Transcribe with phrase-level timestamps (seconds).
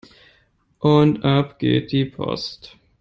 [0.79, 2.75] Und ab geht die Post!